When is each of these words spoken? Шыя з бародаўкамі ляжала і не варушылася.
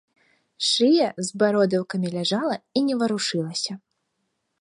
Шыя 0.69 1.09
з 1.27 1.41
бародаўкамі 1.43 2.07
ляжала 2.15 2.55
і 2.81 2.83
не 2.87 2.95
варушылася. 3.03 3.73